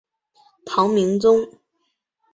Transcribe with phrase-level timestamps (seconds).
[0.65, 1.47] 唐明宗